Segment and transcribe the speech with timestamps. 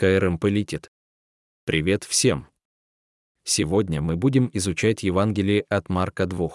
[0.00, 0.90] КРМ полетит.
[1.66, 2.46] Привет всем!
[3.44, 6.48] Сегодня мы будем изучать Евангелие от Марка 2.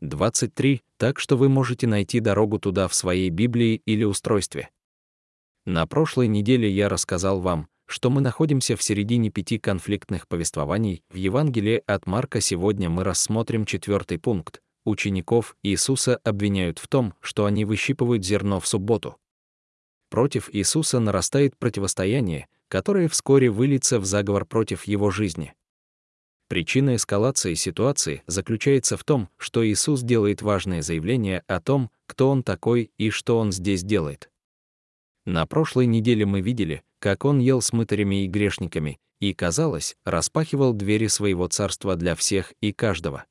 [0.00, 4.70] 23, так что вы можете найти дорогу туда в своей Библии или устройстве.
[5.66, 11.14] На прошлой неделе я рассказал вам, что мы находимся в середине пяти конфликтных повествований в
[11.14, 12.40] Евангелии от Марка.
[12.40, 14.60] Сегодня мы рассмотрим четвертый пункт.
[14.84, 19.16] Учеников Иисуса обвиняют в том, что они выщипывают зерно в субботу.
[20.12, 25.54] Против Иисуса нарастает противостояние, которое вскоре выльется в заговор против его жизни.
[26.48, 32.42] Причина эскалации ситуации заключается в том, что Иисус делает важное заявление о том, кто Он
[32.42, 34.30] такой и что Он здесь делает.
[35.24, 40.74] На прошлой неделе мы видели, как он ел с мытарями и грешниками, и, казалось, распахивал
[40.74, 43.24] двери своего царства для всех и каждого.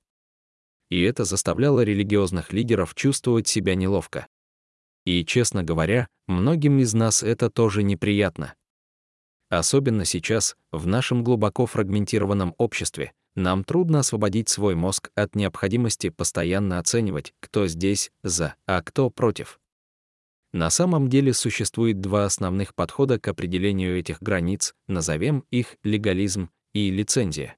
[0.89, 4.25] И это заставляло религиозных лидеров чувствовать себя неловко.
[5.05, 8.53] И, честно говоря, многим из нас это тоже неприятно.
[9.49, 16.79] Особенно сейчас, в нашем глубоко фрагментированном обществе, нам трудно освободить свой мозг от необходимости постоянно
[16.79, 19.59] оценивать, кто здесь за, а кто против.
[20.53, 26.91] На самом деле существует два основных подхода к определению этих границ, назовем их легализм и
[26.91, 27.57] лицензия.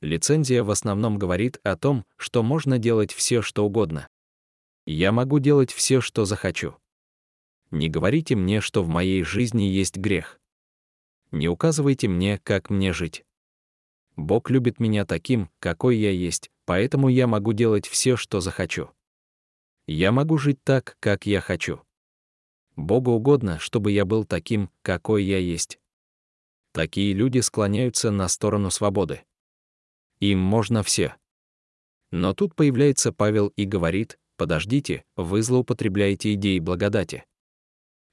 [0.00, 4.08] Лицензия в основном говорит о том, что можно делать все, что угодно.
[4.86, 6.76] Я могу делать все, что захочу.
[7.70, 10.40] Не говорите мне, что в моей жизни есть грех.
[11.30, 13.24] Не указывайте мне, как мне жить.
[14.16, 18.90] Бог любит меня таким, какой я есть, поэтому я могу делать все, что захочу.
[19.86, 21.80] Я могу жить так, как я хочу.
[22.76, 25.78] Богу угодно, чтобы я был таким, какой я есть.
[26.72, 29.22] Такие люди склоняются на сторону свободы.
[30.20, 31.16] Им можно все.
[32.10, 37.24] Но тут появляется Павел и говорит, подождите, вы злоупотребляете идеей благодати.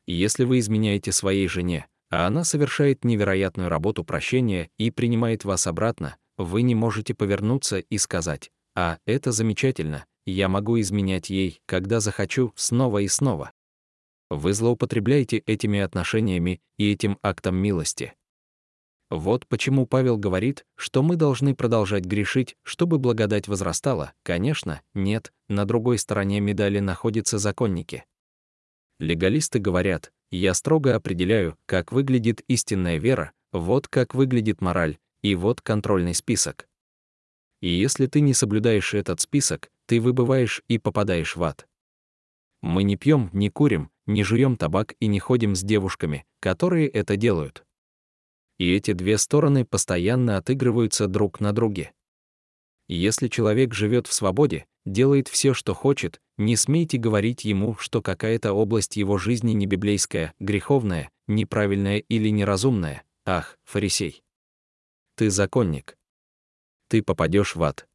[0.08, 6.18] Если вы изменяете своей жене, а она совершает невероятную работу прощения и принимает вас обратно,
[6.38, 12.52] вы не можете повернуться и сказать, «А, это замечательно, я могу изменять ей, когда захочу,
[12.56, 13.52] снова и снова».
[14.30, 18.14] Вы злоупотребляете этими отношениями и этим актом милости.
[19.12, 24.14] Вот почему Павел говорит, что мы должны продолжать грешить, чтобы благодать возрастала.
[24.24, 28.06] Конечно, нет, на другой стороне медали находятся законники.
[29.00, 35.60] Легалисты говорят, я строго определяю, как выглядит истинная вера, вот как выглядит мораль, и вот
[35.60, 36.70] контрольный список.
[37.60, 41.68] И если ты не соблюдаешь этот список, ты выбываешь и попадаешь в ад.
[42.62, 47.18] Мы не пьем, не курим, не жуем табак и не ходим с девушками, которые это
[47.18, 47.66] делают.
[48.62, 51.94] И эти две стороны постоянно отыгрываются друг на друге.
[52.88, 58.54] Если человек живет в свободе, делает все, что хочет, не смейте говорить ему, что какая-то
[58.54, 63.02] область его жизни не библейская, греховная, неправильная или неразумная.
[63.26, 64.22] Ах, фарисей!
[65.16, 65.98] Ты законник.
[66.88, 67.88] Ты попадешь в ад.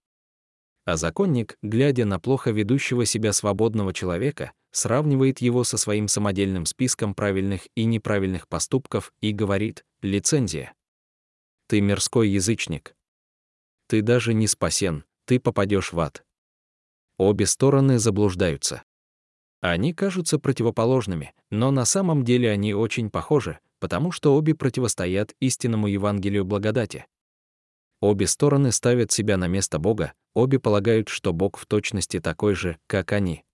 [0.84, 7.14] А законник, глядя на плохо ведущего себя свободного человека, сравнивает его со своим самодельным списком
[7.14, 10.74] правильных и неправильных поступков и говорит «лицензия».
[11.68, 12.96] Ты мирской язычник.
[13.88, 16.24] Ты даже не спасен, ты попадешь в ад.
[17.18, 18.82] Обе стороны заблуждаются.
[19.60, 25.86] Они кажутся противоположными, но на самом деле они очень похожи, потому что обе противостоят истинному
[25.86, 27.06] Евангелию благодати.
[28.00, 32.78] Обе стороны ставят себя на место Бога, обе полагают, что Бог в точности такой же,
[32.86, 33.45] как они.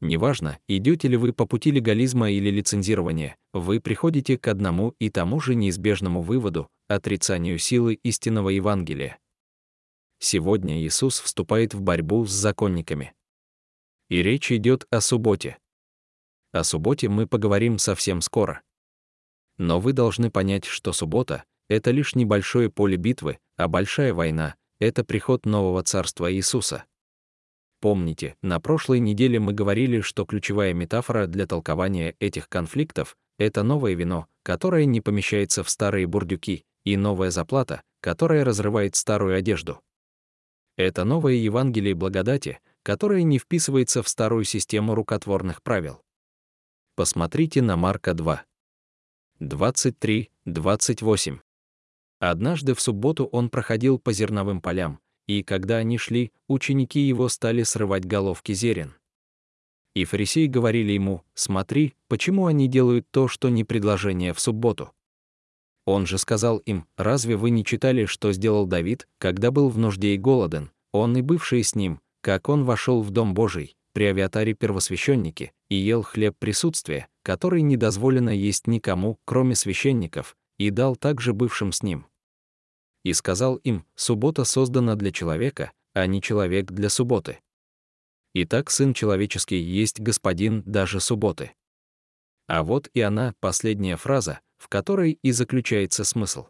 [0.00, 5.40] Неважно, идете ли вы по пути легализма или лицензирования, вы приходите к одному и тому
[5.40, 9.18] же неизбежному выводу— отрицанию силы истинного Евангелия.
[10.18, 13.12] Сегодня Иисус вступает в борьбу с законниками.
[14.08, 15.58] И речь идет о субботе.
[16.52, 18.62] О субботе мы поговорим совсем скоро.
[19.58, 25.04] Но вы должны понять, что суббота— это лишь небольшое поле битвы, а большая война— это
[25.04, 26.84] приход нового царства Иисуса.
[27.80, 33.94] Помните, на прошлой неделе мы говорили, что ключевая метафора для толкования этих конфликтов— это новое
[33.94, 39.80] вино, которое не помещается в старые бурдюки, и новая заплата, которая разрывает старую одежду.
[40.76, 46.02] Это новое Евангелие благодати, которое не вписывается в старую систему рукотворных правил.
[46.96, 48.44] Посмотрите на Марка 2.
[49.40, 51.38] 23, 28.
[52.18, 55.00] Однажды в субботу он проходил по зерновым полям,
[55.30, 58.94] и когда они шли, ученики его стали срывать головки зерен.
[59.94, 64.90] И фарисеи говорили ему, «Смотри, почему они делают то, что не предложение в субботу?»
[65.86, 70.14] Он же сказал им, «Разве вы не читали, что сделал Давид, когда был в нужде
[70.14, 74.54] и голоден, он и бывшие с ним, как он вошел в Дом Божий, при авиатаре
[74.54, 81.32] первосвященники, и ел хлеб присутствия, который не дозволено есть никому, кроме священников, и дал также
[81.34, 82.06] бывшим с ним.
[83.02, 87.38] И сказал им, суббота создана для человека, а не человек для субботы.
[88.34, 91.52] Итак, Сын Человеческий есть Господин даже субботы.
[92.46, 96.48] А вот и она, последняя фраза, в которой и заключается смысл.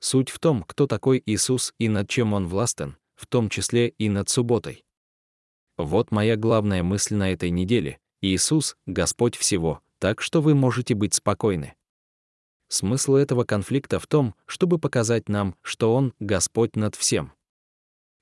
[0.00, 4.08] Суть в том, кто такой Иисус и над чем Он властен, в том числе и
[4.08, 4.84] над субботой.
[5.78, 8.00] Вот моя главная мысль на этой неделе.
[8.20, 11.75] Иисус— Господь всего, так что вы можете быть спокойны.
[12.68, 17.32] Смысл этого конфликта в том, чтобы показать нам, что Он— Господь над всем.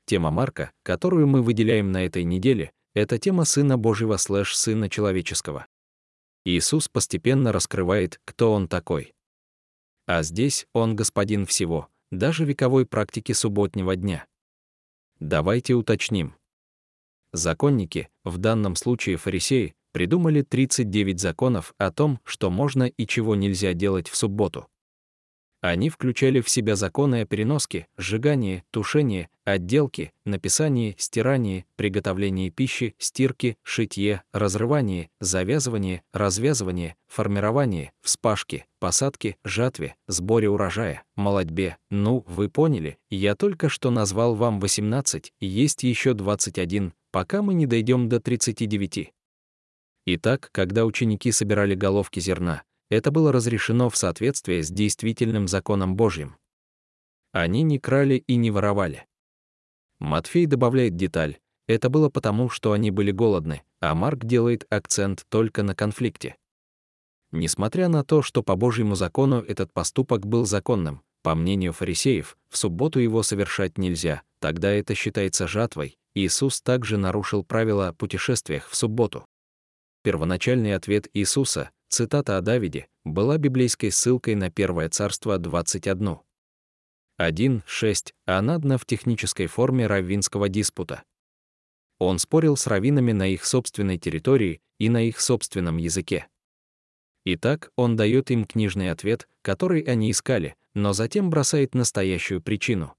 [0.07, 5.67] Тема Марка, которую мы выделяем на этой неделе, это тема Сына Божьего слэш Сына Человеческого.
[6.45, 9.15] Иисус постепенно раскрывает, кто Он такой.
[10.07, 14.27] А здесь Он Господин всего, даже вековой практики субботнего дня.
[15.21, 16.35] Давайте уточним.
[17.33, 23.75] Законники, в данном случае фарисеи, придумали 39 законов о том, что можно и чего нельзя
[23.75, 24.67] делать в субботу.
[25.61, 33.57] Они включали в себя законы о переноске, сжигании, тушении, отделке, написании, стирании, приготовлении пищи, стирке,
[33.63, 41.79] шитье, разрывании, завязывании, развязывании, формировании, вспашке, посадке, жатве, сборе урожая, молодьбе.
[41.89, 47.67] Ну, вы поняли, я только что назвал вам 18, есть еще 21, пока мы не
[47.67, 49.15] дойдем до 39.
[50.07, 56.37] Итак, когда ученики собирали головки зерна, это было разрешено в соответствии с действительным законом Божьим.
[57.33, 59.07] Они не крали и не воровали.
[59.99, 65.63] Матфей добавляет деталь, это было потому, что они были голодны, а Марк делает акцент только
[65.63, 66.37] на конфликте.
[67.33, 72.59] Несмотря на то, что по Божьему закону этот поступок был законным, по мнению фарисеев, в
[72.59, 78.77] субботу его совершать нельзя, тогда это считается жатвой, Иисус также нарушил правила о путешествиях в
[78.77, 79.25] субботу.
[80.05, 86.19] Первоначальный ответ Иисуса, цитата о Давиде, была библейской ссылкой на Первое царство 21.
[87.19, 91.05] 1.6, а надна в технической форме раввинского диспута.
[91.99, 96.29] Он спорил с раввинами на их собственной территории и на их собственном языке.
[97.25, 102.95] Итак, он дает им книжный ответ, который они искали, но затем бросает настоящую причину.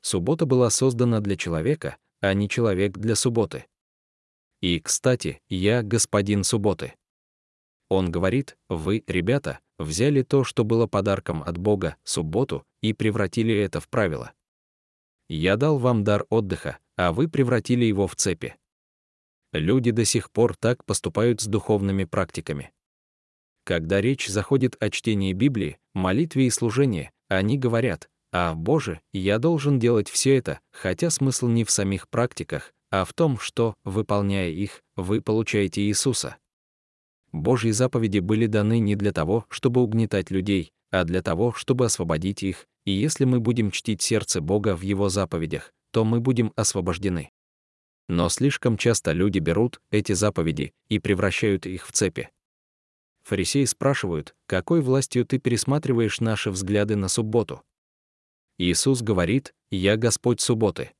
[0.00, 3.66] Суббота была создана для человека, а не человек для субботы.
[4.60, 6.94] И, кстати, я господин субботы.
[7.88, 13.80] Он говорит, вы, ребята, взяли то, что было подарком от Бога, субботу, и превратили это
[13.80, 14.32] в правило.
[15.28, 18.56] Я дал вам дар отдыха, а вы превратили его в цепи.
[19.52, 22.72] Люди до сих пор так поступают с духовными практиками.
[23.64, 29.78] Когда речь заходит о чтении Библии, молитве и служении, они говорят, «А, Боже, я должен
[29.78, 34.82] делать все это», хотя смысл не в самих практиках, а в том, что, выполняя их,
[34.96, 36.36] вы получаете Иисуса.
[37.32, 42.42] Божьи заповеди были даны не для того, чтобы угнетать людей, а для того, чтобы освободить
[42.42, 47.30] их, и если мы будем чтить сердце Бога в Его заповедях, то мы будем освобождены.
[48.08, 52.30] Но слишком часто люди берут эти заповеди и превращают их в цепи.
[53.24, 57.62] Фарисеи спрашивают, какой властью ты пересматриваешь наши взгляды на субботу?
[58.56, 60.92] Иисус говорит, «Я Господь субботы».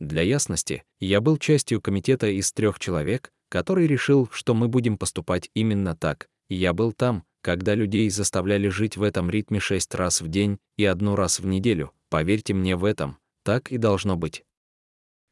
[0.00, 5.50] Для ясности, я был частью комитета из трех человек, который решил, что мы будем поступать
[5.54, 6.28] именно так.
[6.48, 10.86] Я был там, когда людей заставляли жить в этом ритме шесть раз в день и
[10.86, 11.92] одну раз в неделю.
[12.08, 14.42] Поверьте мне в этом, так и должно быть.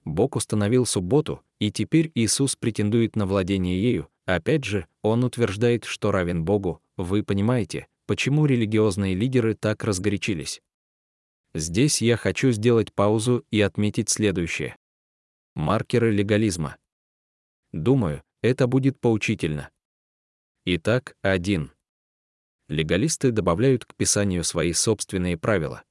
[0.04, 4.09] Бог установил субботу, и теперь Иисус претендует на владение ею.
[4.26, 6.81] Опять же, Он утверждает, что равен Богу.
[6.97, 10.61] Вы понимаете, почему религиозные лидеры так разгорячились?
[11.55, 14.76] Здесь я хочу сделать паузу и отметить следующее.
[15.55, 16.76] Маркеры легализма.
[17.73, 19.71] Думаю, это будет поучительно.
[20.64, 21.73] Итак, один.
[22.69, 25.83] Легалисты добавляют к Писанию свои собственные правила.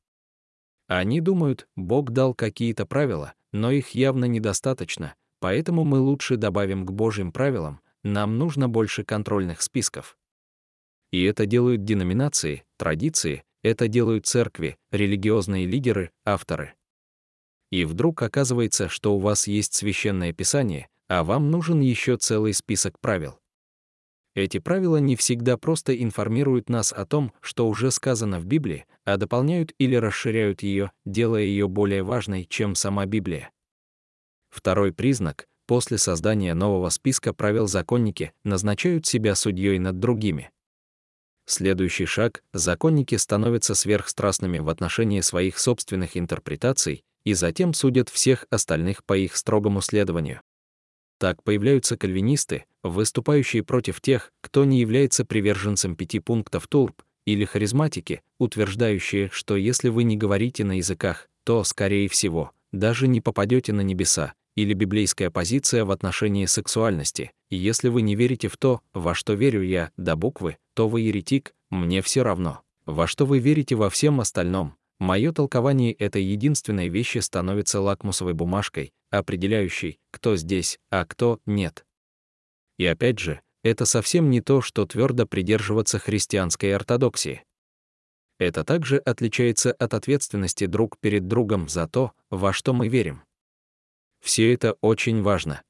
[0.88, 6.92] Они думают, Бог дал какие-то правила, но их явно недостаточно, поэтому мы лучше добавим к
[6.92, 10.18] Божьим правилам, нам нужно больше контрольных списков.
[11.12, 16.74] И это делают деноминации, традиции, это делают церкви, религиозные лидеры, авторы.
[17.72, 23.00] И вдруг оказывается, что у вас есть священное писание, а вам нужен еще целый список
[23.00, 23.40] правил.
[24.36, 29.18] Эти правила не всегда просто информируют нас о том, что уже сказано в Библии, а
[29.18, 33.50] дополняют или расширяют ее, делая ее более важной, чем сама Библия.
[34.50, 40.52] Второй признак— после создания нового списка правил законники назначают себя судьей над другими.
[41.50, 49.06] Следующий шаг— законники становятся сверхстрастными в отношении своих собственных интерпретаций и затем судят всех остальных
[49.06, 50.42] по их строгому следованию.
[51.20, 58.24] Так появляются кальвинисты, выступающие против тех, кто не является приверженцем пяти пунктов Турб, или харизматики,
[58.40, 63.82] утверждающие, что если вы не говорите на языках, то, скорее всего, даже не попадете на
[63.82, 69.34] небеса, или библейская позиция в отношении сексуальности, если вы не верите в то, во что
[69.34, 72.62] верю я, до буквы, то вы еретик, мне все равно.
[72.86, 78.94] Во что вы верите во всем остальном, мое толкование этой единственной вещи становится лакмусовой бумажкой,
[79.10, 81.84] определяющей, кто здесь, а кто нет.
[82.78, 87.44] И опять же, это совсем не то, что твердо придерживаться христианской ортодоксии.
[88.38, 93.24] Это также отличается от ответственности друг перед другом за то, во что мы верим.
[94.22, 95.64] Все это очень важно.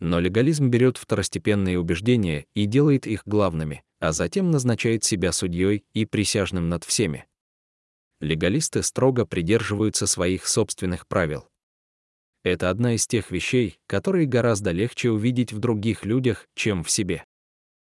[0.00, 6.04] Но легализм берет второстепенные убеждения и делает их главными, а затем назначает себя судьей и
[6.04, 7.26] присяжным над всеми.
[8.20, 11.48] Легалисты строго придерживаются своих собственных правил.
[12.44, 17.24] Это одна из тех вещей, которые гораздо легче увидеть в других людях, чем в себе.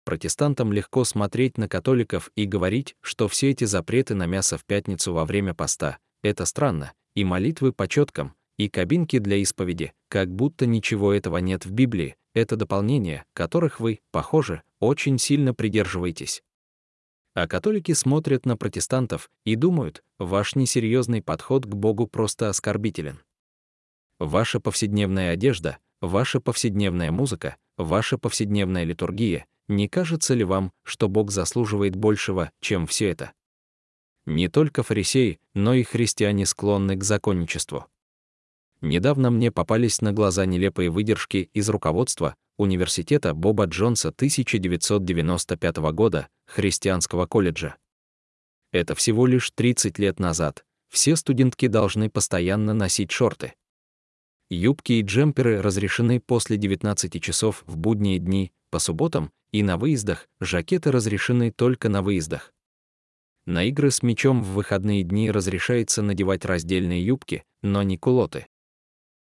[0.03, 5.13] Протестантам легко смотреть на католиков и говорить, что все эти запреты на мясо в пятницу
[5.13, 10.67] во время поста— это странно, и молитвы по четкам, и кабинки для исповеди, как будто
[10.67, 16.43] ничего этого нет в Библии, это дополнения, которых вы, похоже, очень сильно придерживаетесь.
[17.33, 23.23] А католики смотрят на протестантов и думают, ваш несерьезный подход к Богу просто оскорбителен.
[24.19, 31.31] Ваша повседневная одежда, ваша повседневная музыка, ваша повседневная литургия, не кажется ли вам, что Бог
[31.31, 33.31] заслуживает большего, чем все это?
[34.27, 37.87] Не только фарисеи, но и христиане склонны к законничеству.
[38.81, 47.25] Недавно мне попались на глаза нелепые выдержки из руководства университета Боба Джонса 1995 года, христианского
[47.27, 47.75] колледжа.
[48.71, 50.65] Это всего лишь 30 лет назад.
[50.89, 53.53] Все студентки должны постоянно носить шорты.
[54.49, 60.27] Юбки и джемперы разрешены после 19 часов в будние дни, по субботам и на выездах,
[60.39, 62.53] жакеты разрешены только на выездах.
[63.45, 68.47] На игры с мячом в выходные дни разрешается надевать раздельные юбки, но не кулоты.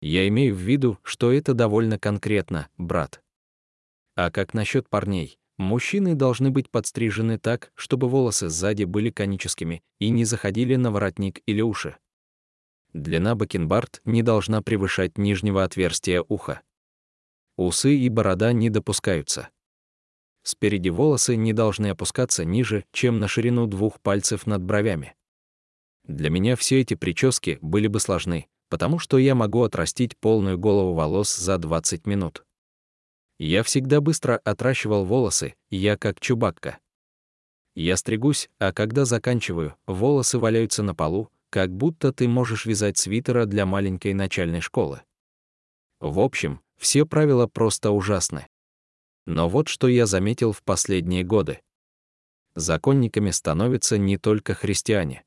[0.02, 3.22] Я имею в виду, что это довольно конкретно, брат.
[4.16, 5.40] А как насчет парней?
[5.58, 11.42] Мужчины должны быть подстрижены так, чтобы волосы сзади были коническими и не заходили на воротник
[11.48, 11.98] или уши.
[12.94, 16.62] Длина бакенбард не должна превышать нижнего отверстия уха.
[17.56, 19.50] Усы и борода не допускаются.
[20.44, 25.16] Спереди волосы не должны опускаться ниже, чем на ширину двух пальцев над бровями.
[26.04, 30.94] Для меня все эти прически были бы сложны, потому что я могу отрастить полную голову
[30.94, 32.46] волос за 20 минут.
[33.40, 36.80] Я всегда быстро отращивал волосы, я как чубакка.
[37.76, 43.46] Я стригусь, а когда заканчиваю, волосы валяются на полу, как будто ты можешь вязать свитера
[43.46, 45.02] для маленькой начальной школы.
[46.00, 48.48] В общем, все правила просто ужасны.
[49.26, 51.60] Но вот что я заметил в последние годы.
[52.56, 55.24] Законниками становятся не только христиане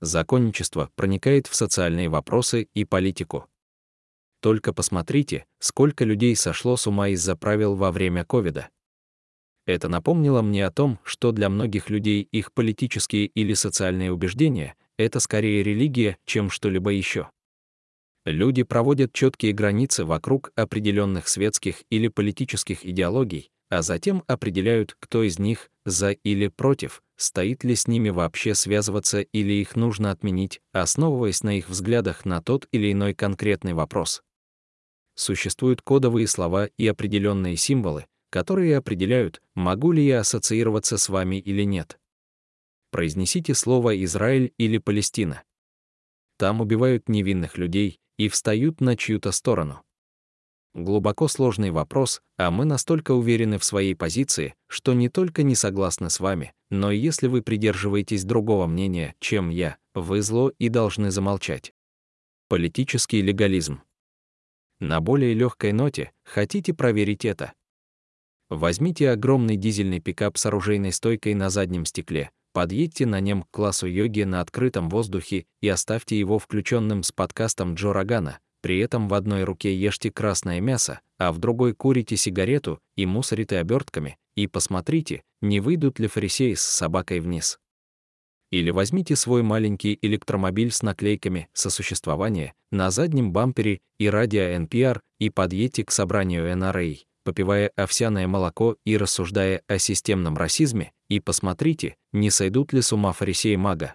[0.00, 3.46] законничество проникает в социальные вопросы и политику.
[4.40, 8.68] Только посмотрите, сколько людей сошло с ума из-за правил во время ковида.
[9.66, 15.20] Это напомнило мне о том, что для многих людей их политические или социальные убеждения— это
[15.20, 17.30] скорее религия, чем что-либо еще.
[18.24, 25.38] Люди проводят четкие границы вокруг определенных светских или политических идеологий, а затем определяют, кто из
[25.38, 31.42] них за или против, стоит ли с ними вообще связываться или их нужно отменить, основываясь
[31.42, 34.22] на их взглядах на тот или иной конкретный вопрос.
[35.14, 41.64] Существуют кодовые слова и определенные символы, которые определяют, могу ли я ассоциироваться с вами или
[41.64, 41.98] нет.
[42.90, 45.42] Произнесите слово «Израиль» или «Палестина».
[46.38, 49.82] Там убивают невинных людей и встают на чью-то сторону.
[50.74, 56.10] Глубоко сложный вопрос, а мы настолько уверены в своей позиции, что не только не согласны
[56.10, 61.10] с вами, но и если вы придерживаетесь другого мнения, чем я, вы зло и должны
[61.10, 61.72] замолчать.
[62.48, 63.82] Политический легализм.
[64.78, 67.52] На более легкой ноте хотите проверить это?
[68.48, 73.88] Возьмите огромный дизельный пикап с оружейной стойкой на заднем стекле, подъедьте на нем к классу
[73.88, 79.14] йоги на открытом воздухе и оставьте его включенным с подкастом Джо Рогана, при этом в
[79.14, 85.22] одной руке ешьте красное мясо, а в другой курите сигарету и мусорите обертками, и посмотрите,
[85.40, 87.58] не выйдут ли фарисеи с собакой вниз.
[88.50, 95.30] Или возьмите свой маленький электромобиль с наклейками «Сосуществование» на заднем бампере и радио NPR и
[95.30, 102.30] подъедьте к собранию NRA, попивая овсяное молоко и рассуждая о системном расизме, и посмотрите, не
[102.30, 103.94] сойдут ли с ума фарисеи мага.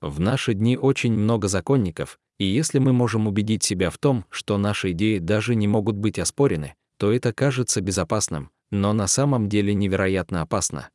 [0.00, 4.56] В наши дни очень много законников, И если мы можем убедить себя в том, что
[4.56, 9.74] наши идеи даже не могут быть оспорены, то это кажется безопасным, но на самом деле
[9.74, 10.88] невероятно опасно.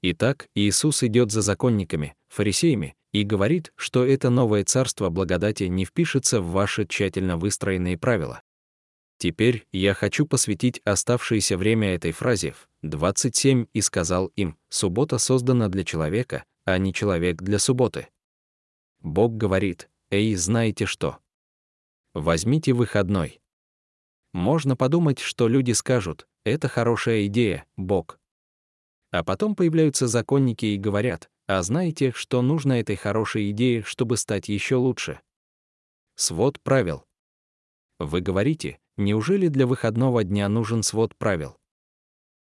[0.00, 6.40] Итак, Иисус идет за законниками, фарисеями, и говорит, что это новое царство благодати не впишется
[6.40, 8.40] в ваши тщательно выстроенные правила.
[9.18, 15.68] Теперь я хочу посвятить оставшееся время этой фразе в 27 и сказал им, суббота создана
[15.68, 18.08] для человека, а не человек для субботы.
[19.02, 21.18] Бог говорит, эй, знаете что?
[22.14, 23.40] Возьмите выходной.
[24.32, 28.18] Можно подумать, что люди скажут, это хорошая идея, Бог.
[29.10, 34.48] А потом появляются законники и говорят, а знаете, что нужно этой хорошей идее, чтобы стать
[34.48, 35.20] еще лучше?
[36.16, 37.04] Свод правил.
[37.98, 41.56] Вы говорите, неужели для выходного дня нужен свод правил?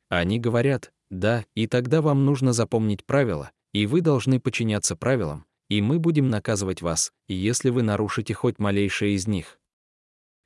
[0.08, 5.80] Они говорят, да, и тогда вам нужно запомнить правила, и вы должны подчиняться правилам, и
[5.80, 9.58] мы будем наказывать вас, если вы нарушите хоть малейшее из них.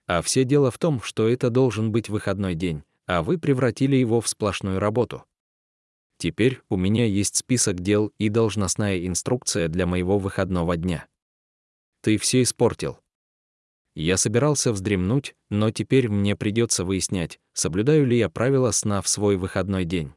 [0.07, 4.21] А все дело в том, что это должен быть выходной день, а вы превратили его
[4.21, 5.25] в сплошную работу.
[6.19, 11.07] Теперь у меня есть список дел и должностная инструкция для моего выходного дня.
[12.03, 12.99] Ты все испортил.
[13.95, 19.37] Я собирался вздремнуть, но теперь мне придется выяснять, соблюдаю ли я правила сна в свой
[19.37, 20.13] выходной день.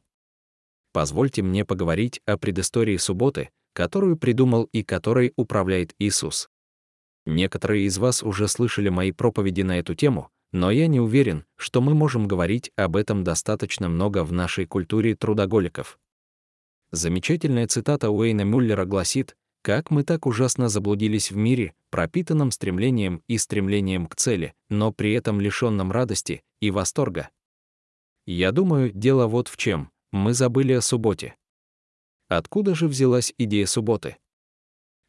[0.93, 6.49] Позвольте мне поговорить о предыстории субботы, которую придумал и которой управляет Иисус.
[7.25, 11.81] Некоторые из вас уже слышали мои проповеди на эту тему, но я не уверен, что
[11.81, 15.99] мы можем говорить об этом достаточно много в нашей культуре трудоголиков.
[16.91, 23.37] Замечательная цитата Уэйна Мюллера гласит, как мы так ужасно заблудились в мире, пропитанном стремлением и
[23.37, 27.29] стремлением к цели, но при этом лишенном радости и восторга.
[28.25, 29.91] Я думаю, дело вот в чем.
[30.11, 31.35] Мы забыли о субботе.
[32.33, 34.15] Откуда же взялась идея субботы?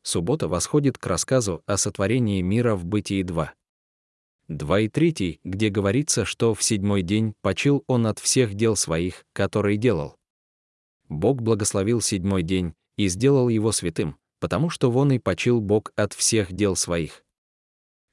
[0.02, 3.54] Суббота восходит к рассказу о сотворении мира в Бытии 2.
[4.48, 9.24] 2 и 3, где говорится, что в седьмой день почил он от всех дел своих,
[9.34, 10.16] которые делал.
[11.08, 16.14] Бог благословил седьмой день и сделал его святым, потому что вон и почил Бог от
[16.14, 17.24] всех дел своих.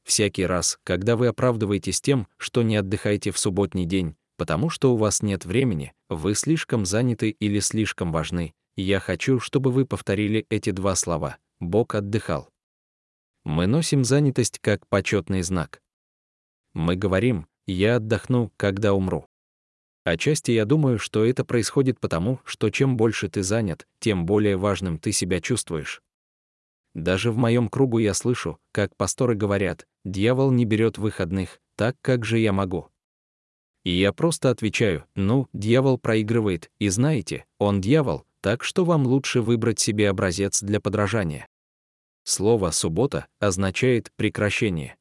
[0.03, 4.97] Всякий раз, когда вы оправдываетесь тем, что не отдыхаете в субботний день, потому что у
[4.97, 10.71] вас нет времени, вы слишком заняты или слишком важны, я хочу, чтобы вы повторили эти
[10.71, 11.37] два слова.
[11.59, 12.49] Бог отдыхал.
[13.43, 15.81] Мы носим занятость как почетный знак.
[16.73, 19.25] Мы говорим «я отдохну, когда умру».
[20.05, 24.97] Отчасти я думаю, что это происходит потому, что чем больше ты занят, тем более важным
[24.97, 26.01] ты себя чувствуешь.
[26.95, 32.25] Даже в моем кругу я слышу, как пасторы говорят, дьявол не берет выходных, так как
[32.25, 32.87] же я могу.
[33.83, 39.41] И я просто отвечаю, ну, дьявол проигрывает, и знаете, он дьявол, так что вам лучше
[39.41, 41.47] выбрать себе образец для подражания.
[42.23, 44.95] Слово «суббота» означает «прекращение».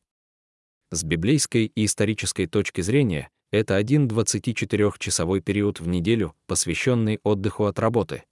[0.91, 7.79] С библейской и исторической точки зрения это один 24-часовой период в неделю, посвященный отдыху от
[7.79, 8.25] работы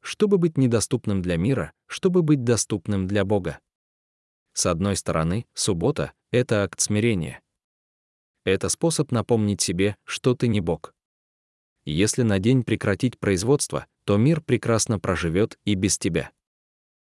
[0.00, 3.60] чтобы быть недоступным для мира, чтобы быть доступным для Бога.
[4.52, 7.40] С одной стороны, суббота— это акт смирения.
[8.44, 10.94] Это способ напомнить себе, что ты не Бог.
[11.84, 16.32] Если на день прекратить производство, то мир прекрасно проживет и без тебя.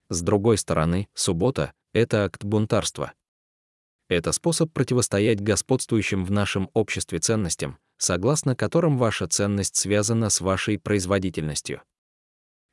[0.09, 3.13] С другой стороны, суббота— это акт бунтарства.
[4.09, 10.77] Это способ противостоять господствующим в нашем обществе ценностям, согласно которым ваша ценность связана с вашей
[10.77, 11.81] производительностью.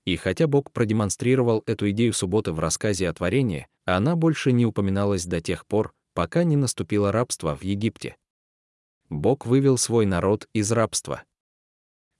[0.04, 5.24] И хотя Бог продемонстрировал эту идею субботы в рассказе о творении, она больше не упоминалась
[5.24, 8.16] до тех пор, пока не наступило рабство в Египте.
[9.08, 11.22] Бог вывел свой народ из рабства.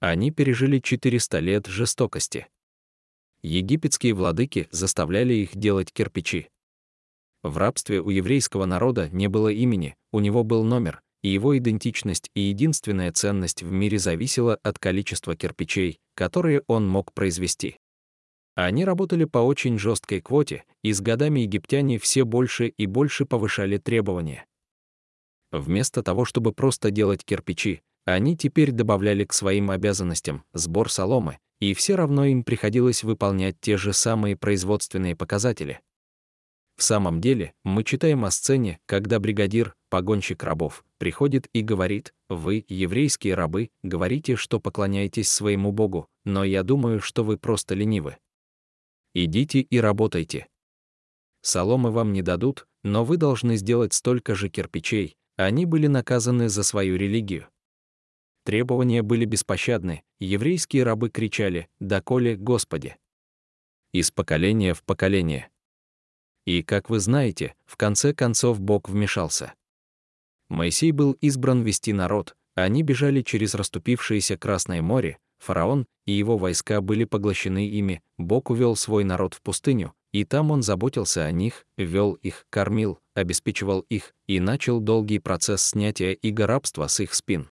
[0.00, 2.48] Они пережили 400 лет жестокости.
[3.42, 6.48] Египетские владыки заставляли их делать кирпичи.
[7.42, 12.30] В рабстве у еврейского народа не было имени, у него был номер, и его идентичность
[12.34, 17.76] и единственная ценность в мире зависела от количества кирпичей, которые он мог произвести.
[18.54, 23.76] Они работали по очень жесткой квоте, и с годами египтяне все больше и больше повышали
[23.76, 24.46] требования.
[25.52, 27.82] Вместо того, чтобы просто делать кирпичи,
[28.12, 33.76] они теперь добавляли к своим обязанностям сбор соломы, и все равно им приходилось выполнять те
[33.76, 35.80] же самые производственные показатели.
[36.76, 42.64] В самом деле, мы читаем о сцене, когда бригадир, погонщик рабов, приходит и говорит, «Вы,
[42.68, 48.16] еврейские рабы, говорите, что поклоняетесь своему Богу, но я думаю, что вы просто ленивы.
[49.12, 50.46] Идите и работайте.
[51.42, 56.62] Соломы вам не дадут, но вы должны сделать столько же кирпичей, они были наказаны за
[56.62, 57.48] свою религию.
[58.50, 62.96] Требования были беспощадны, еврейские рабы кричали «Доколе, Господи!»
[63.92, 65.50] Из поколения в поколение.
[66.46, 69.54] И, как вы знаете, в конце концов Бог вмешался.
[70.48, 76.80] Моисей был избран вести народ, они бежали через расступившееся Красное море, фараон и его войска
[76.80, 81.66] были поглощены ими, Бог увел свой народ в пустыню, и там он заботился о них,
[81.76, 87.48] вел их, кормил, обеспечивал их и начал долгий процесс снятия иго рабства с их спин.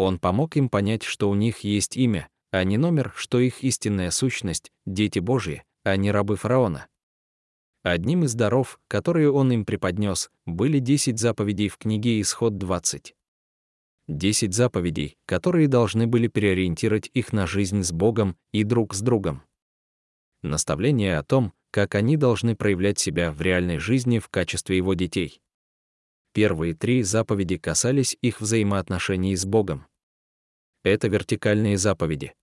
[0.00, 4.10] Он помог им понять, что у них есть имя, а не номер, что их истинная
[4.10, 6.86] сущность— дети Божьи, а не рабы фараона.
[7.82, 13.14] Одним из даров, которые он им преподнес, были 10 заповедей в книге Исход 20.
[14.08, 19.42] 10 заповедей, которые должны были переориентировать их на жизнь с Богом и друг с другом.
[20.40, 25.42] Наставление о том, как они должны проявлять себя в реальной жизни в качестве его детей.
[26.32, 29.84] Первые три заповеди касались их взаимоотношений с Богом.
[30.82, 32.34] Это вертикальные заповеди.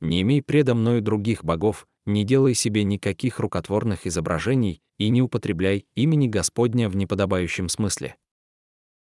[0.00, 5.86] Не имей предо мною других богов, не делай себе никаких рукотворных изображений и не употребляй
[5.94, 8.16] имени Господня в неподобающем смысле.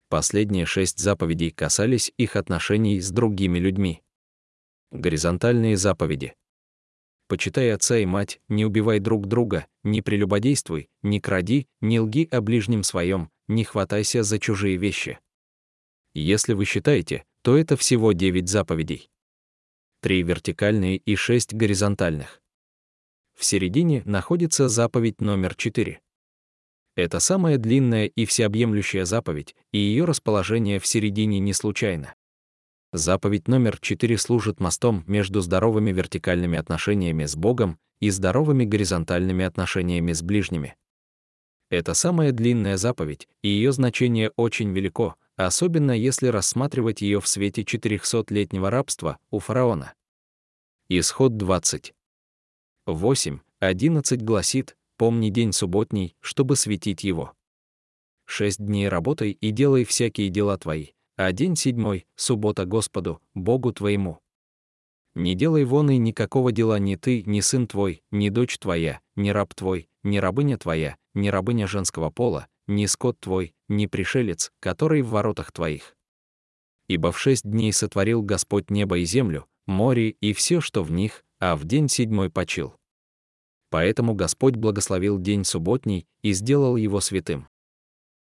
[0.10, 4.04] Последние шесть заповедей касались их отношений с другими людьми.
[4.92, 6.36] Горизонтальные заповеди.
[7.30, 12.42] Почитай отца и мать, не убивай друг друга, не прелюбодействуй, не кради, не лги о
[12.42, 15.18] ближнем своем, не хватайся за чужие вещи.
[16.14, 19.10] Если вы считаете, то это всего девять заповедей.
[20.02, 22.42] Три вертикальные и шесть горизонтальных.
[23.38, 26.02] В середине находится заповедь номер четыре.
[26.96, 32.14] Это самая длинная и всеобъемлющая заповедь, и ее расположение в середине не случайно.
[32.94, 40.12] Заповедь номер 4 служит мостом между здоровыми вертикальными отношениями с Богом и здоровыми горизонтальными отношениями
[40.12, 40.76] с ближними.
[41.70, 47.64] Это самая длинная заповедь, и ее значение очень велико, особенно если рассматривать ее в свете
[47.64, 49.94] 400-летнего рабства у фараона.
[50.90, 51.94] Исход 20.
[52.86, 57.34] 8, 11 гласит, помни день субботний, чтобы светить его.
[58.26, 64.20] Шесть дней работай и делай всякие дела твои, а день седьмой— суббота Господу, Богу твоему.
[65.14, 69.30] Не делай вон и никакого дела ни ты, ни сын твой, ни дочь твоя, ни
[69.30, 75.02] раб твой, ни рабыня твоя, ни рабыня женского пола, ни скот твой, ни пришелец, который
[75.02, 75.96] в воротах твоих.
[76.88, 81.24] Ибо в шесть дней сотворил Господь небо и землю, море и все, что в них,
[81.40, 82.76] а в день седьмой почил.
[83.70, 87.48] Поэтому Господь благословил день субботний и сделал его святым.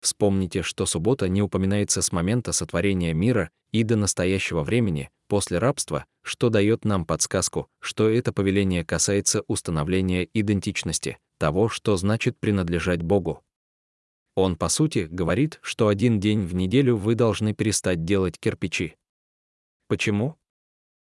[0.00, 6.04] Вспомните, что суббота не упоминается с момента сотворения мира и до настоящего времени, после рабства,
[6.22, 13.42] что дает нам подсказку, что это повеление касается установления идентичности, того, что значит принадлежать Богу.
[14.36, 18.96] Он, по сути, говорит, что один день в неделю вы должны перестать делать кирпичи.
[19.88, 20.36] Почему?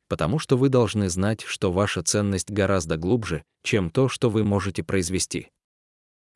[0.09, 4.83] потому что вы должны знать, что ваша ценность гораздо глубже, чем то, что вы можете
[4.83, 5.51] произвести.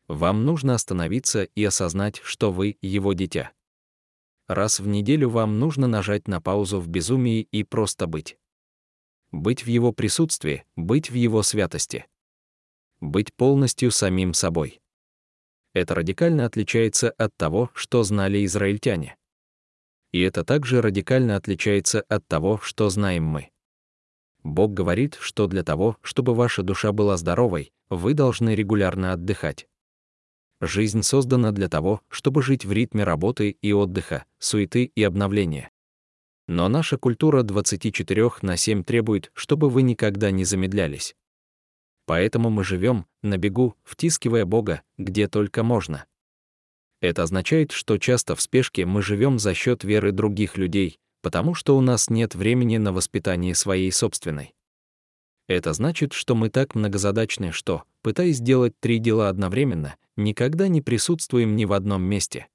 [0.08, 3.52] Вам нужно остановиться и осознать, что вы его дитя.
[4.48, 8.36] Раз в неделю вам нужно нажать на паузу в безумии и просто быть.
[9.30, 12.06] Быть в его присутствии, быть в его святости.
[12.98, 14.80] Быть полностью самим собой.
[15.72, 19.16] Это радикально отличается от того, что знали израильтяне.
[20.12, 23.50] И это также радикально отличается от того, что знаем мы.
[24.42, 29.68] Бог говорит, что для того, чтобы ваша душа была здоровой, вы должны регулярно отдыхать.
[30.60, 35.70] Жизнь создана для того, чтобы жить в ритме работы и отдыха, суеты и обновления.
[36.48, 41.14] Но наша культура 24 на 7 требует, чтобы вы никогда не замедлялись.
[42.10, 46.06] Поэтому мы живем на бегу, втискивая Бога, где только можно.
[47.00, 51.76] Это означает, что часто в спешке мы живем за счет веры других людей, потому что
[51.76, 54.56] у нас нет времени на воспитание своей собственной.
[55.46, 61.54] Это значит, что мы так многозадачны, что, пытаясь сделать три дела одновременно, никогда не присутствуем
[61.54, 62.48] ни в одном месте.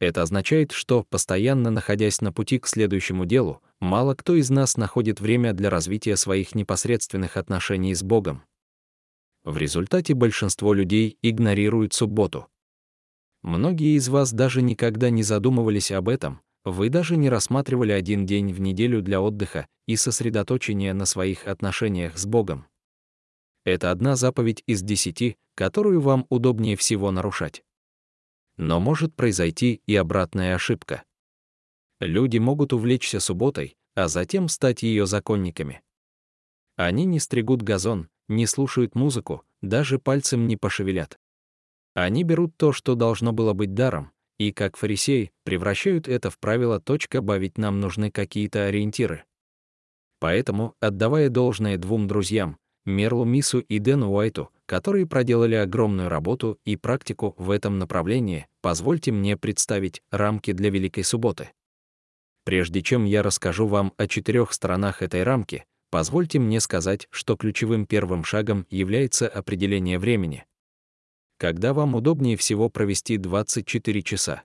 [0.00, 5.20] Это означает, что, постоянно находясь на пути к следующему делу, мало кто из нас находит
[5.20, 8.42] время для развития своих непосредственных отношений с Богом.
[9.46, 12.48] В результате большинство людей игнорируют субботу.
[13.42, 18.52] Многие из вас даже никогда не задумывались об этом, вы даже не рассматривали один день
[18.52, 22.66] в неделю для отдыха и сосредоточения на своих отношениях с Богом.
[23.64, 27.62] Это одна заповедь из десяти, которую вам удобнее всего нарушать.
[28.56, 31.04] Но может произойти и обратная ошибка.
[32.00, 35.82] Люди могут увлечься субботой, а затем стать ее законниками.
[36.74, 41.18] Они не стригут газон, не слушают музыку, даже пальцем не пошевелят.
[41.94, 46.80] Они берут то, что должно было быть даром, и, как фарисеи, превращают это в правило
[46.80, 49.24] точка бавить нам нужны какие-то ориентиры.
[50.18, 56.76] Поэтому, отдавая должное двум друзьям, Мерлу Мису и Дэну Уайту, которые проделали огромную работу и
[56.76, 61.50] практику в этом направлении, позвольте мне представить рамки для Великой Субботы.
[62.44, 67.86] Прежде чем я расскажу вам о четырех сторонах этой рамки, позвольте мне сказать, что ключевым
[67.86, 70.46] первым шагом является определение времени.
[71.38, 74.42] Когда вам удобнее всего провести 24 часа?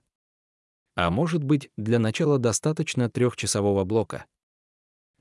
[0.94, 4.26] А может быть, для начала достаточно трехчасового блока?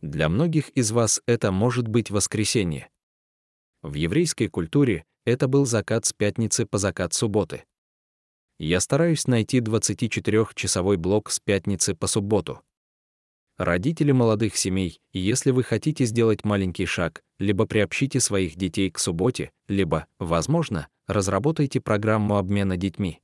[0.01, 2.89] Для многих из вас это может быть воскресенье.
[3.81, 7.63] В еврейской культуре это был закат с пятницы по закат субботы.
[8.57, 12.61] Я стараюсь найти 24-часовой блок с пятницы по субботу.
[13.63, 19.51] Родители молодых семей, если вы хотите сделать маленький шаг, либо приобщите своих детей к субботе,
[19.67, 23.19] либо, возможно, разработайте программу обмена детьми.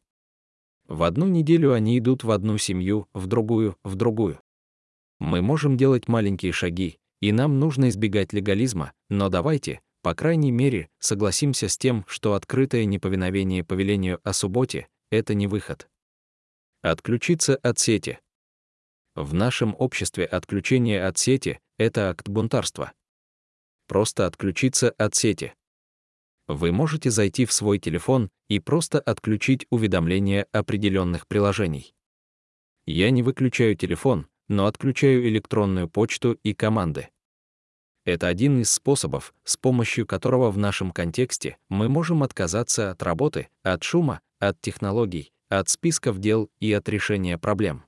[0.87, 4.39] В одну неделю они идут в одну семью, в другую, в другую.
[5.17, 10.87] Мы можем делать маленькие шаги, и нам нужно избегать легализма, но давайте, по крайней мере,
[10.99, 15.89] согласимся с тем, что открытое неповиновение повелению о субботе— это не выход.
[16.83, 18.19] Отключиться от сети.
[19.17, 22.93] В нашем обществе отключение от сети— это акт бунтарства.
[23.87, 25.55] Просто отключиться от сети.
[26.47, 31.95] Вы можете зайти в свой телефон и просто отключить уведомления определенных приложений.
[32.85, 37.09] Я не выключаю телефон, но отключаю электронную почту и команды.
[38.05, 43.49] Это один из способов, с помощью которого в нашем контексте мы можем отказаться от работы,
[43.63, 47.86] от шума, от технологий, от списков дел и от решения проблем.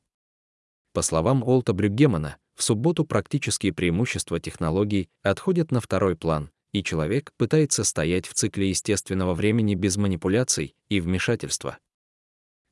[0.93, 7.31] По словам Олта Брюггемана, в субботу практические преимущества технологий отходят на второй план, и человек
[7.37, 11.77] пытается стоять в цикле естественного времени без манипуляций и вмешательства.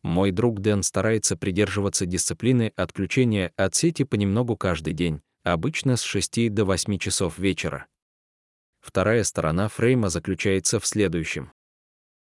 [0.04, 6.54] Мой друг Дэн старается придерживаться дисциплины отключения от сети понемногу каждый день, обычно с 6
[6.54, 7.88] до 8 часов вечера.
[8.80, 11.52] Вторая сторона фрейма заключается в следующем.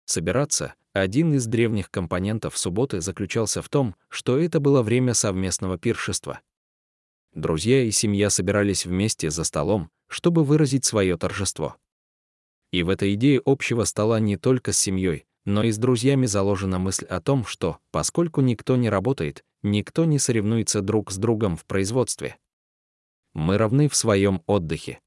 [0.05, 6.41] Собираться— один из древних компонентов субботы заключался в том, что это было время совместного пиршества.
[7.33, 11.75] Друзья и семья собирались вместе за столом, чтобы выразить свое торжество.
[12.71, 16.79] И в этой идее общего стола не только с семьей, но и с друзьями заложена
[16.79, 21.65] мысль о том, что, поскольку никто не работает, никто не соревнуется друг с другом в
[21.65, 22.37] производстве
[23.33, 24.99] мы равны в своем отдыхе.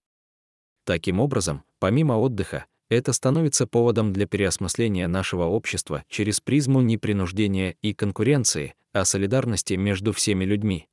[0.84, 7.94] Таким образом, помимо отдыха, это становится поводом для переосмысления нашего общества через призму непринуждения и
[7.94, 10.88] конкуренции, а солидарности между всеми людьми.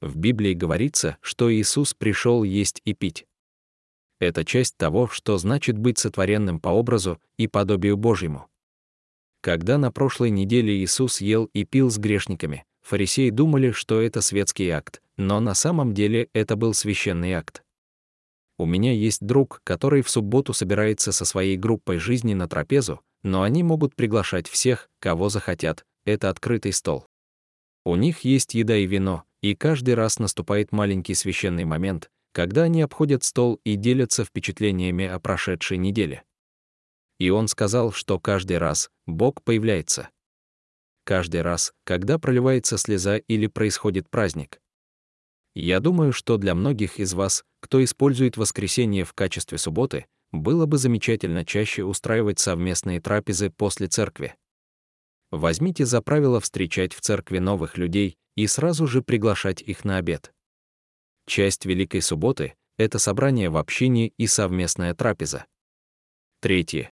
[0.00, 3.26] В Библии говорится, что Иисус пришел есть и пить.
[4.20, 8.46] Это часть того, что значит быть сотворенным по образу и подобию Божьему.
[9.40, 14.68] Когда на прошлой неделе Иисус ел и пил с грешниками, фарисеи думали, что это светский
[14.70, 17.62] акт, но на самом деле это был священный акт.
[18.58, 23.42] У меня есть друг, который в субботу собирается со своей группой жизни на трапезу, но
[23.42, 27.06] они могут приглашать всех, кого захотят, это открытый стол.
[27.84, 32.82] У них есть еда и вино, и каждый раз наступает маленький священный момент, когда они
[32.82, 36.24] обходят стол и делятся впечатлениями о прошедшей неделе.
[37.18, 40.08] И он сказал, что каждый раз Бог появляется
[41.08, 44.60] каждый раз, когда проливается слеза или происходит праздник.
[45.54, 50.78] Я думаю, что для многих из вас, кто использует воскресенье в качестве субботы, было бы
[50.78, 54.34] замечательно чаще устраивать совместные трапезы после церкви.
[55.30, 60.32] Возьмите за правило встречать в церкви новых людей и сразу же приглашать их на обед.
[61.26, 65.46] Часть Великой Субботы— это собрание в общине и совместная трапеза.
[66.40, 66.90] Третье.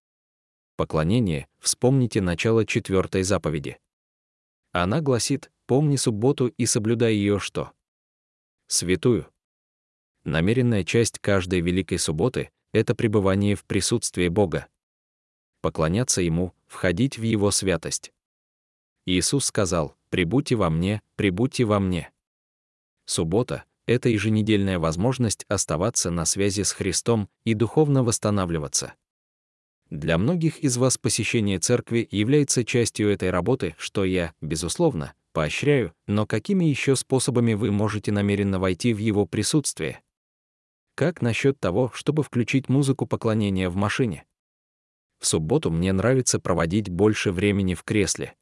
[0.75, 1.47] Поклонение.
[1.59, 3.79] Вспомните начало четвертой заповеди.
[4.73, 7.71] Она гласит, помни субботу и соблюдай ее что?
[8.67, 9.27] Святую.
[10.27, 14.67] Намеренная часть каждой Великой Субботы— это пребывание в присутствии Бога.
[15.61, 18.11] Поклоняться Ему, входить в Его святость.
[19.05, 22.11] Иисус сказал, «Прибудьте во мне, прибудьте во мне».
[23.05, 28.95] Суббота— это еженедельная возможность оставаться на связи с Христом и духовно восстанавливаться.
[29.89, 36.25] Для многих из вас посещение церкви является частью этой работы, что я, безусловно, поощряю, но
[36.25, 40.01] какими еще способами вы можете намеренно войти в его присутствие?
[40.97, 44.25] Как насчет того, чтобы включить музыку поклонения в машине?
[45.19, 48.33] В субботу мне нравится проводить больше времени в кресле.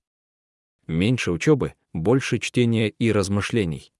[0.87, 3.91] Меньше учебы, больше чтения и размышлений.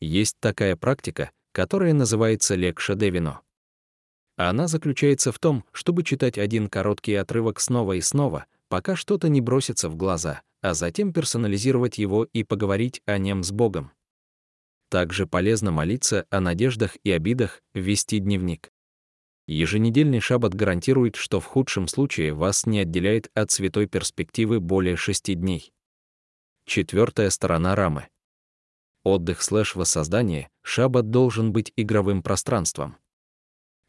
[0.00, 3.40] Есть такая практика, которая называется лекша девино.
[4.36, 9.40] Она заключается в том, чтобы читать один короткий отрывок снова и снова, пока что-то не
[9.40, 13.92] бросится в глаза, а затем персонализировать его и поговорить о нем с Богом.
[14.92, 18.70] Также полезно молиться о надеждах и обидах, вести дневник.
[19.46, 25.32] Еженедельный шаббат гарантирует, что в худшем случае вас не отделяет от святой перспективы более шести
[25.32, 25.72] дней.
[26.66, 28.08] Четвертая сторона рамы.
[29.02, 32.98] Отдых слэш воссоздание, шаббат должен быть игровым пространством.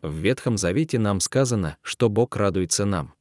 [0.01, 3.13] В Ветхом Завете нам сказано, что Бог радуется нам.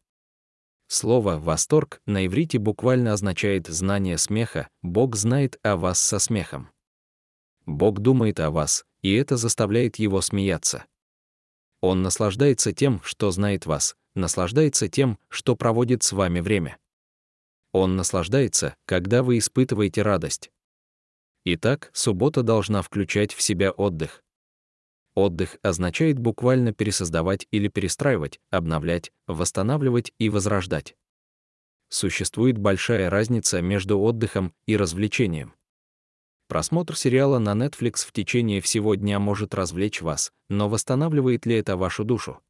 [0.86, 6.68] Слово «восторг» на иврите буквально означает «знание смеха», Бог знает о вас со смехом.
[7.66, 10.84] Бог думает о вас, и это заставляет его смеяться.
[11.80, 16.78] Он наслаждается тем, что знает вас, наслаждается тем, что проводит с вами время.
[17.72, 20.50] Он наслаждается, когда вы испытываете радость.
[21.44, 24.22] Итак, суббота должна включать в себя отдых.
[25.14, 30.96] Отдых означает буквально пересоздавать или перестраивать, обновлять, восстанавливать и возрождать.
[31.88, 35.54] Существует большая разница между отдыхом и развлечением.
[36.52, 41.78] Просмотр сериала на Netflix в течение всего дня может развлечь вас, но восстанавливает ли это
[41.78, 42.40] вашу душу?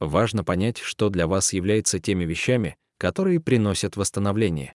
[0.00, 4.74] Важно понять, что для вас является теми вещами, которые приносят восстановление.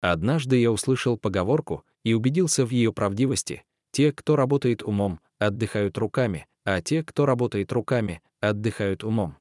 [0.00, 3.64] Однажды я услышал поговорку и убедился в ее правдивости.
[3.90, 9.38] Те, кто работает умом, отдыхают руками, а те, кто работает руками, отдыхают умом.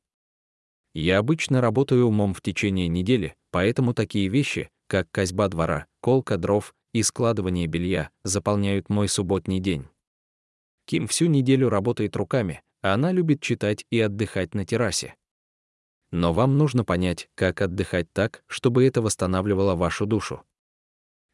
[0.96, 6.74] Я обычно работаю умом в течение недели, поэтому такие вещи, как козьба двора, колка дров
[6.96, 9.86] и складывание белья, заполняют мой субботний день.
[10.86, 15.14] Ким всю неделю работает руками, а она любит читать и отдыхать на террасе.
[16.12, 20.44] Но вам нужно понять, как отдыхать так, чтобы это восстанавливало вашу душу.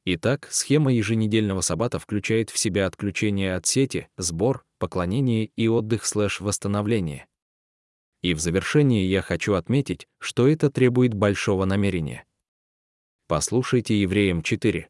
[0.04, 7.28] Итак, схема еженедельного саббата включает в себя отключение от сети, сбор, поклонение и отдых слэш-восстановление.
[8.24, 12.26] И в завершении я хочу отметить, что это требует большого намерения.
[13.28, 14.90] Послушайте Евреям 4.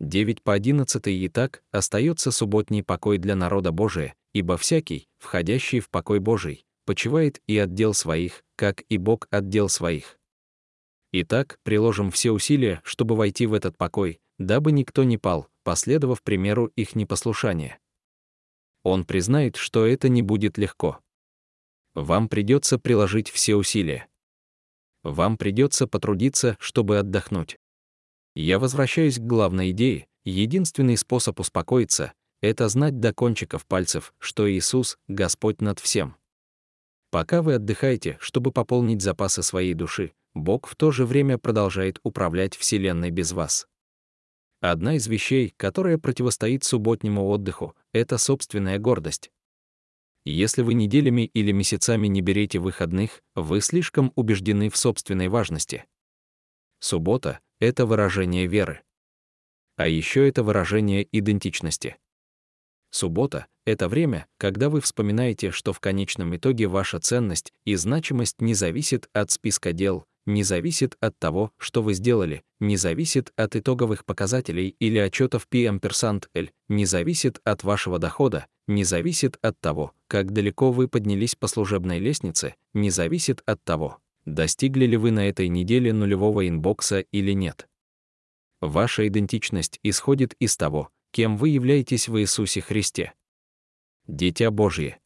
[0.00, 5.90] 9 по 11 и так остается субботний покой для народа Божия, ибо всякий, входящий в
[5.90, 10.18] покой Божий, почивает и отдел своих, как и Бог отдел своих.
[11.12, 16.66] Итак, приложим все усилия, чтобы войти в этот покой, дабы никто не пал, последовав примеру
[16.76, 17.80] их непослушания.
[18.84, 21.00] Он признает, что это не будет легко.
[21.94, 24.06] Вам придется приложить все усилия.
[25.02, 27.58] Вам придется потрудиться, чтобы отдохнуть.
[28.34, 30.06] Я возвращаюсь к главной идее.
[30.24, 36.16] Единственный способ успокоиться— это знать до кончиков пальцев, что Иисус— Господь над всем.
[37.10, 42.56] Пока вы отдыхаете, чтобы пополнить запасы своей души, Бог в то же время продолжает управлять
[42.56, 43.66] Вселенной без вас.
[44.60, 49.30] Одна из вещей, которая противостоит субботнему отдыху, это собственная гордость.
[50.24, 55.86] Если вы неделями или месяцами не берете выходных, вы слишком убеждены в собственной важности.
[56.80, 58.82] Суббота— это выражение веры.
[59.76, 61.96] А еще это выражение идентичности.
[62.90, 68.54] Суббота— это время, когда вы вспоминаете, что в конечном итоге ваша ценность и значимость не
[68.54, 74.04] зависит от списка дел, не зависит от того, что вы сделали, не зависит от итоговых
[74.04, 75.80] показателей или отчетов P-L,
[76.68, 81.98] не зависит от вашего дохода, не зависит от того, как далеко вы поднялись по служебной
[81.98, 83.98] лестнице, не зависит от того,
[84.34, 87.68] достигли ли вы на этой неделе нулевого инбокса или нет.
[88.60, 93.14] Ваша идентичность исходит из того, кем вы являетесь в Иисусе Христе.
[94.06, 95.00] Дитя Божье.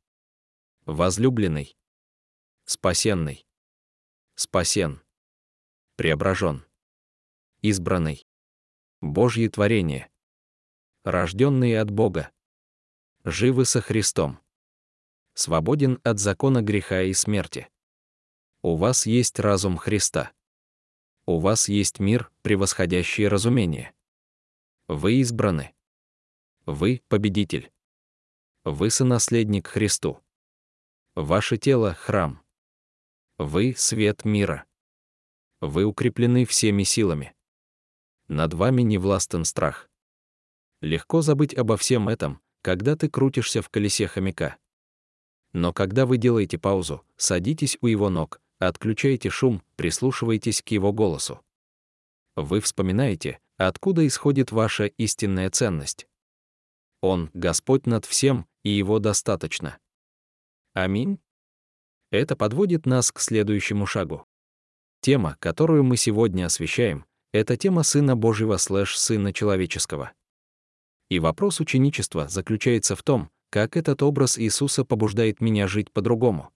[0.84, 1.76] Возлюбленный.
[2.64, 3.46] Спасенный.
[4.34, 5.02] Спасен.
[5.96, 6.64] Преображен.
[7.60, 8.26] Избранный.
[9.00, 10.10] Божье творение.
[11.04, 12.30] Рожденный от Бога.
[13.24, 14.38] Живы со Христом.
[15.34, 17.68] Свободен от закона греха и смерти.
[18.64, 20.30] У вас есть разум Христа.
[21.26, 23.92] У вас есть мир, превосходящий разумение.
[24.86, 25.74] Вы избраны.
[26.64, 27.72] Вы— победитель.
[28.62, 30.20] Вы— сонаследник Христу.
[31.16, 32.40] Ваше тело— храм.
[33.36, 34.64] Вы— свет мира.
[35.60, 37.34] Вы укреплены всеми силами.
[38.28, 39.90] Над вами не властен страх.
[40.80, 44.56] Легко забыть обо всем этом, когда ты крутишься в колесе хомяка.
[45.52, 51.40] Но когда вы делаете паузу, садитесь у его ног, отключаете шум, прислушиваетесь к его голосу.
[52.36, 56.06] Вы вспоминаете, откуда исходит ваша истинная ценность.
[57.00, 59.78] Он— Господь над всем, и Его достаточно.
[60.72, 61.18] Аминь.
[62.10, 64.26] Это подводит нас к следующему шагу.
[65.00, 70.12] Тема, которую мы сегодня освещаем, это тема Сына Божьего слэш Сына Человеческого.
[71.08, 76.50] И вопрос ученичества заключается в том, как этот образ Иисуса побуждает меня жить по-другому.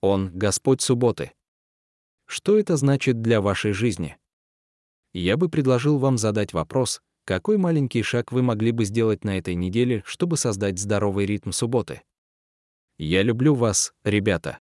[0.00, 1.32] Он— Господь субботы.
[2.26, 4.16] Что это значит для вашей жизни?
[5.12, 9.54] Я бы предложил вам задать вопрос, какой маленький шаг вы могли бы сделать на этой
[9.54, 12.02] неделе, чтобы создать здоровый ритм субботы?
[12.98, 14.58] Я люблю вас, ребята.